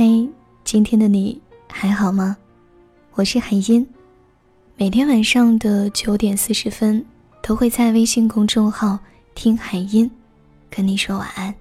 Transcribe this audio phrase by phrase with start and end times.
[0.00, 0.28] 嘿，
[0.62, 2.36] 今天的你还好吗？
[3.14, 3.84] 我是海音，
[4.76, 7.04] 每天晚上的九点四十分
[7.42, 8.96] 都会在微信公众号
[9.34, 10.08] “听海音”
[10.70, 11.52] 跟你说晚安。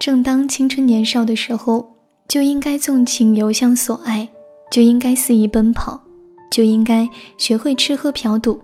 [0.00, 1.88] 正当青春年少的时候，
[2.26, 4.28] 就应该纵情游向所爱，
[4.72, 6.02] 就应该肆意奔跑，
[6.50, 8.60] 就应该学会吃喝嫖赌。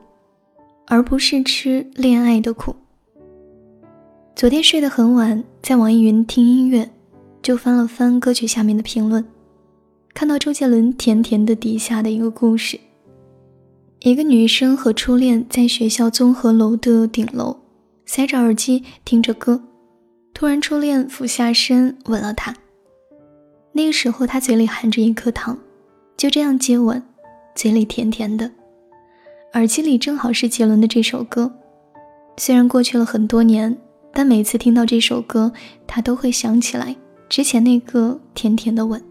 [0.91, 2.75] 而不是吃恋爱的苦。
[4.35, 6.91] 昨天睡得很晚，在网易云听音乐，
[7.41, 9.25] 就翻了翻歌曲下面的评论，
[10.13, 12.81] 看到周杰伦《甜甜的》底下的一个故事：
[14.01, 17.57] 一个女生和初恋在学校综合楼的顶楼，
[18.05, 19.63] 塞着耳机听着歌，
[20.35, 22.53] 突然初恋俯下身吻了她。
[23.73, 25.57] 那个时候她嘴里含着一颗糖，
[26.17, 27.01] 就这样接吻，
[27.55, 28.51] 嘴里甜甜的。
[29.55, 31.53] 耳机里正好是杰伦的这首歌，
[32.37, 33.77] 虽然过去了很多年，
[34.13, 35.53] 但每次听到这首歌，
[35.89, 36.95] 他都会想起来
[37.29, 39.03] 之前那个甜甜的吻。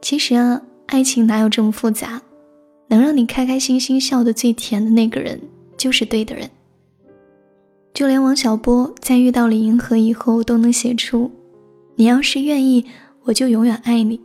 [0.00, 2.22] 其实啊，爱情哪有这么复杂？
[2.86, 5.40] 能让你开开心心笑得最甜的那个人，
[5.76, 6.48] 就是对的人。
[7.92, 11.32] 就连王小波在遇到李银河以后，都能写出
[11.96, 12.86] ：“你要是愿意，
[13.24, 14.20] 我就永远爱你；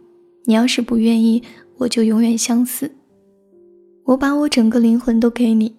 [0.46, 1.42] 你要是不愿意，
[1.78, 2.92] 我就永远相思。”
[4.12, 5.74] 我把我整个灵魂都给你，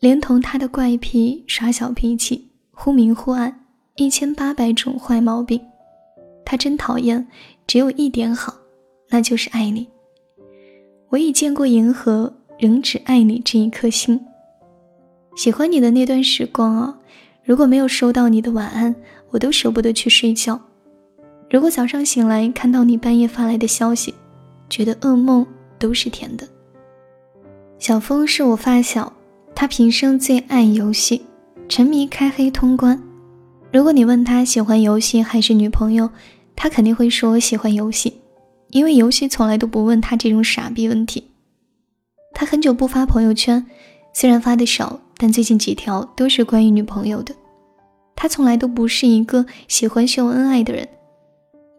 [0.00, 3.64] 连同他的怪癖、耍小脾气、忽明忽暗、
[3.96, 5.58] 一千八百种坏毛病，
[6.44, 7.26] 他真讨厌。
[7.66, 8.54] 只有一点好，
[9.08, 9.88] 那就是爱你。
[11.08, 14.20] 我已见过银河，仍只爱你这一颗心。
[15.34, 16.98] 喜欢你的那段时光啊，
[17.42, 18.94] 如果没有收到你的晚安，
[19.30, 20.60] 我都舍不得去睡觉。
[21.48, 24.12] 如果早上醒来看到你半夜发来的消息，
[24.68, 25.46] 觉得噩梦
[25.78, 26.46] 都是甜的。
[27.78, 29.12] 小峰是我发小，
[29.54, 31.24] 他平生最爱游戏，
[31.68, 33.00] 沉迷开黑通关。
[33.72, 36.10] 如果你问他喜欢游戏还是女朋友，
[36.56, 38.20] 他肯定会说喜欢游戏，
[38.70, 41.22] 因为游戏从来都不问他这种傻逼问题。
[42.34, 43.64] 他很久不发朋友圈，
[44.12, 47.32] 虽然发的少，但最近几条都是关于女朋友的。
[48.16, 50.88] 他从来都不是一个喜欢秀恩爱的人，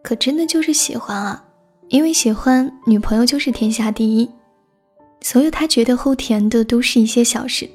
[0.02, 1.44] 可真的就是喜欢啊，
[1.88, 4.30] 因为喜欢女朋友就是天下第一。
[5.20, 7.68] 所有他觉得齁甜的都是一些小事，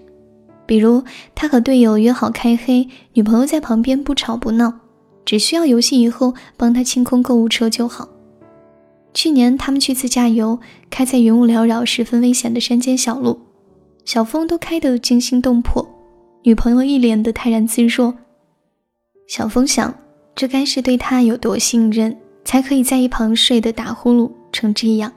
[0.65, 4.73] 比如他和队友约好开黑，女朋友在旁边不吵不闹，
[5.23, 8.09] 只需要游戏以后帮他清空购物车就好。
[9.13, 13.39] 去年他们去自驾游，开在云雾缭绕、十分危险的山间小路，
[14.03, 15.87] 小峰都开得惊心动魄，
[16.43, 18.13] 女朋友一脸的泰然自若。
[19.27, 19.95] 小峰想，
[20.35, 25.13] 这该是对他有多信任，才可以在一旁睡得打呼噜成这样。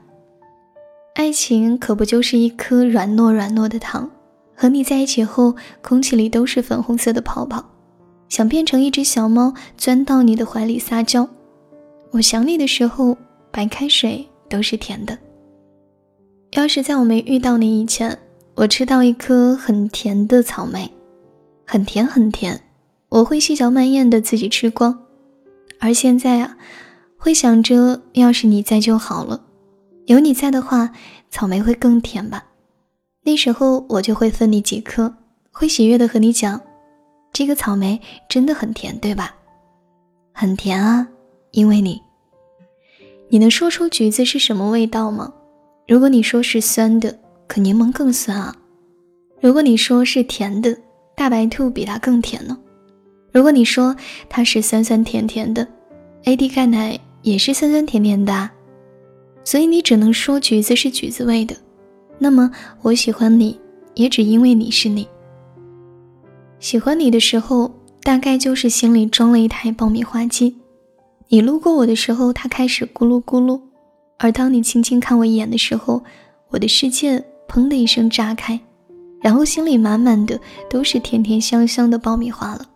[1.15, 4.09] 爱情可不就是一颗软糯软糯的糖，
[4.55, 7.63] 和你在一起后，空气里都是粉红色的泡泡，
[8.29, 11.27] 想变成一只小猫钻到你的怀里撒娇。
[12.11, 13.17] 我想你的时候，
[13.51, 15.17] 白开水都是甜的。
[16.51, 18.17] 要是在我没遇到你以前，
[18.55, 20.89] 我吃到一颗很甜的草莓，
[21.65, 22.61] 很甜很甜，
[23.09, 24.97] 我会细嚼慢咽的自己吃光。
[25.79, 26.57] 而现在啊，
[27.17, 29.41] 会想着要是你在就好了。
[30.09, 30.91] 有你在的话，
[31.29, 32.43] 草莓会更甜吧？
[33.23, 35.13] 那时候我就会分你几颗，
[35.51, 36.59] 会喜悦的和你讲，
[37.31, 39.35] 这个草莓真的很甜，对吧？
[40.33, 41.07] 很甜啊，
[41.51, 42.01] 因为你。
[43.29, 45.31] 你能说出橘子是什么味道吗？
[45.87, 47.15] 如果你说是酸的，
[47.47, 48.55] 可柠檬更酸啊。
[49.39, 50.75] 如果你说是甜的，
[51.15, 52.57] 大白兔比它更甜呢。
[53.31, 53.95] 如果你说
[54.27, 55.67] 它是酸酸甜甜的
[56.23, 58.33] ，AD 钙奶也是酸酸甜甜的。
[58.33, 58.51] 啊
[59.49, 61.55] 所以你只能说橘子是橘子味的，
[62.19, 62.51] 那么
[62.83, 63.59] 我喜欢你
[63.95, 65.07] 也只因为你是你。
[66.59, 67.71] 喜欢你的时候，
[68.03, 70.55] 大概就是心里装了一台爆米花机，
[71.29, 73.59] 你路过我的时候，它开始咕噜咕噜；
[74.19, 76.03] 而当你轻轻看我一眼的时候，
[76.49, 77.17] 我的世界
[77.47, 78.59] 砰的一声炸开，
[79.19, 82.67] 然后心里满满的都是甜甜香香的爆米花了。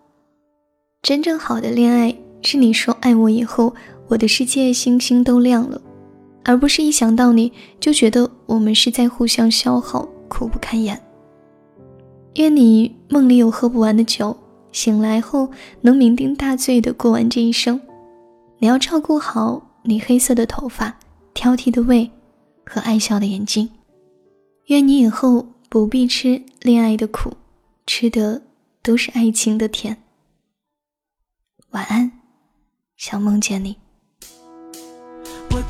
[1.03, 3.75] 真正好的恋爱是你说爱我以后，
[4.07, 5.79] 我的世界星星都亮了。
[6.43, 11.01] 而不是一想到你就觉得我们是在互相消耗，苦不堪言。
[12.35, 14.35] 愿你梦里有喝不完的酒，
[14.71, 15.49] 醒来后
[15.81, 17.79] 能酩酊大醉的过完这一生。
[18.57, 20.97] 你要照顾好你黑色的头发、
[21.33, 22.09] 挑剔的胃
[22.65, 23.69] 和爱笑的眼睛。
[24.67, 27.33] 愿你以后不必吃恋爱的苦，
[27.85, 28.41] 吃的
[28.81, 29.97] 都是爱情的甜。
[31.71, 32.11] 晚安，
[32.95, 33.82] 想梦见你。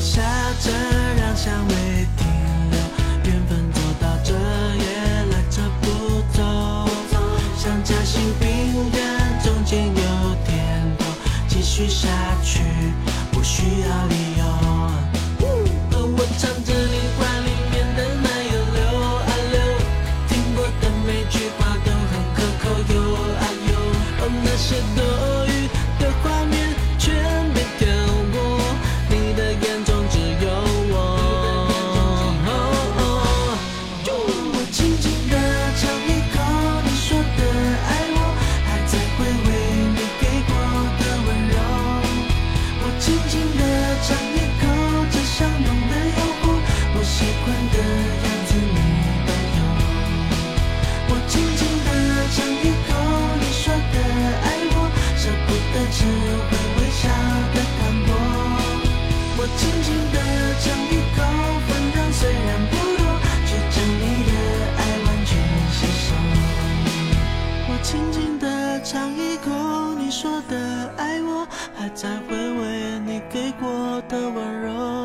[0.00, 0.22] 下
[0.60, 0.70] 着，
[1.20, 1.74] 让香味
[2.16, 2.26] 停
[2.70, 2.78] 留。
[3.24, 4.84] 缘分走到这也
[5.30, 6.88] 赖着不走。
[7.56, 10.02] 像夹心饼干，中间有
[10.46, 11.04] 甜头。
[11.48, 12.08] 继续下
[12.42, 12.60] 去
[13.32, 14.44] 不需要理由。
[15.90, 18.80] 我尝着你话里面的奶油，流
[19.16, 19.56] 啊流。
[20.28, 22.64] 听过的每句话都很可口，
[22.94, 22.96] 有
[23.34, 23.70] 啊有。
[24.44, 25.07] 那些都。
[47.72, 47.78] 的
[48.24, 48.78] 样子你
[49.26, 49.60] 都有
[51.08, 51.88] 我轻轻地
[52.34, 52.90] 尝一口
[53.40, 53.96] 你说的
[54.44, 54.76] 爱我
[55.16, 55.98] 舍不得吃
[56.48, 57.02] 会微笑
[57.54, 58.10] 的糖果
[59.38, 60.16] 我轻轻地
[60.62, 61.18] 尝一口
[61.66, 63.02] 分量虽然不多
[63.46, 64.32] 却将你的
[64.78, 65.30] 爱完全
[65.72, 66.08] 吸收
[67.68, 74.97] 我轻轻地尝一口你说的爱我还在回味你给过的温柔。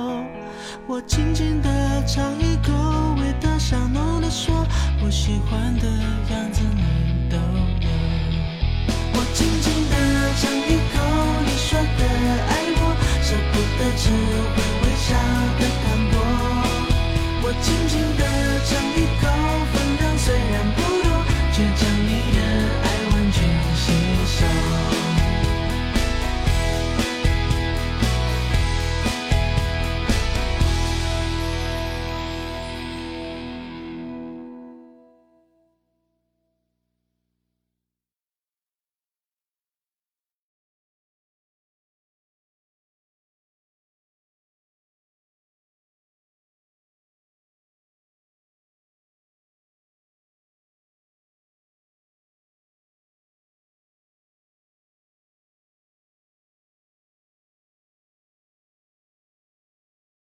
[0.93, 1.69] 我轻轻地
[2.05, 2.71] 尝一口，
[3.19, 4.53] 味道香浓的说，
[5.03, 5.87] 我喜欢的
[6.29, 7.89] 样子你都有。
[9.15, 9.95] 我轻轻地
[10.37, 11.01] 尝一口，
[11.45, 12.05] 你说的
[12.47, 14.05] 爱我，舍不得只
[14.53, 15.17] 会微笑
[15.57, 16.15] 的糖果。
[17.41, 18.21] 我轻轻地
[18.63, 19.02] 尝一口。